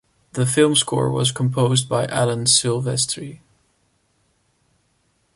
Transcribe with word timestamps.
The 0.33 0.47
film 0.47 0.75
score 0.75 1.11
was 1.11 1.31
composed 1.31 1.87
by 1.87 2.07
Alan 2.07 2.45
Silvestri. 2.45 3.41